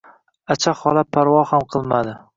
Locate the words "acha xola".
0.55-1.03